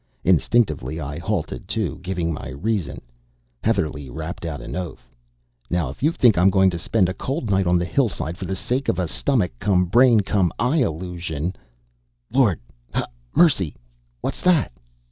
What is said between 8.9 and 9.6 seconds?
a stomach